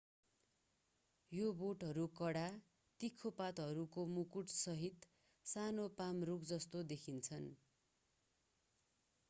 [1.31, 2.45] यी बोटहरू कडा
[2.99, 5.07] तिखा पातहरूको मुकुटसहित
[5.45, 7.49] सानो पाम रूख जस्ता देखिन्छन्